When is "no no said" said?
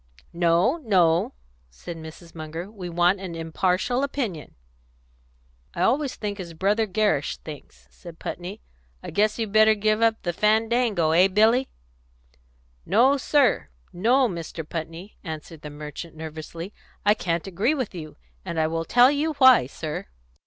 0.33-1.95